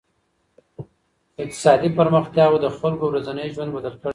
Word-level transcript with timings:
اقتصادي 1.41 1.89
پرمختياوو 1.99 2.61
د 2.63 2.67
خلګو 2.77 3.05
ورځنی 3.09 3.47
ژوند 3.53 3.69
بدل 3.75 3.93
کړی 3.95 4.03
دی. 4.09 4.09